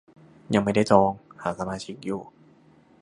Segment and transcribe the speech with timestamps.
[0.53, 2.21] ยังไม่ได้จอง หาสมาชิกอยู่